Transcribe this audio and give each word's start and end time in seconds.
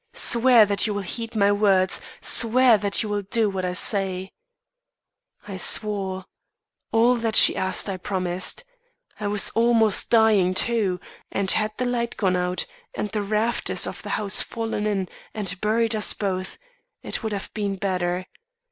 Swear 0.15 0.65
that 0.65 0.87
you 0.87 0.95
will 0.95 1.03
heed 1.03 1.35
my 1.35 1.51
words 1.51 2.01
swear 2.21 2.75
that 2.75 3.03
you 3.03 3.07
will 3.09 3.21
do 3.21 3.51
what 3.51 3.63
I 3.63 3.73
say,' 3.73 4.31
"I 5.47 5.57
swore. 5.57 6.25
All 6.91 7.15
that 7.17 7.35
she 7.35 7.55
asked 7.55 7.87
I 7.87 7.97
promised. 7.97 8.63
I 9.19 9.27
was 9.27 9.51
almost 9.51 10.09
dying, 10.09 10.55
too; 10.55 10.99
and 11.31 11.51
had 11.51 11.73
the 11.77 11.85
light 11.85 12.17
gone 12.17 12.35
out 12.35 12.65
and 12.95 13.09
the 13.11 13.21
rafters 13.21 13.85
of 13.85 14.01
the 14.01 14.09
house 14.17 14.41
fallen 14.41 14.87
in 14.87 15.07
and 15.35 15.61
buried 15.61 15.95
us 15.95 16.13
both, 16.13 16.57
it 17.03 17.21
would 17.21 17.31
have 17.31 17.53
been 17.53 17.75
better. 17.75 18.25